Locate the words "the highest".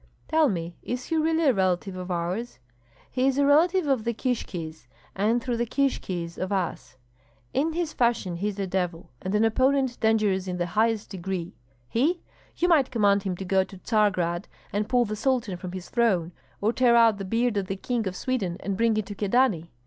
10.57-11.11